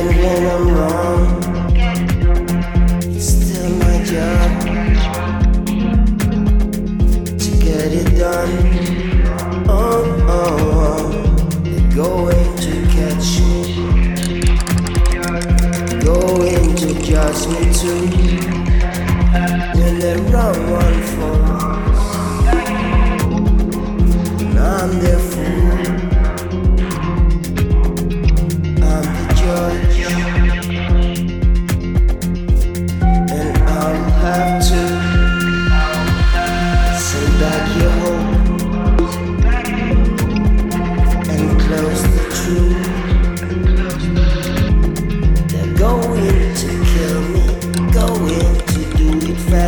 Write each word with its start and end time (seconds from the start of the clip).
I'm 0.00 0.68
wrong. 0.68 1.42
It's 3.02 3.26
still 3.26 3.70
my 3.78 3.96
job 4.04 4.60
to 7.38 7.50
get 7.58 7.92
it 7.92 8.16
done. 8.16 8.52
Oh, 9.68 10.04
oh, 10.28 10.56
oh. 10.76 11.08
they're 11.64 11.90
going 11.96 12.56
to 12.58 12.72
catch 12.94 13.40
me, 13.40 13.60
going 16.04 16.74
to 16.76 16.94
me 17.48 17.60
too. 17.74 18.06
When 19.80 19.94
they 19.98 20.16
run 20.30 20.70
one 20.70 21.02
for 21.02 21.37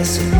eyes. 0.00 0.39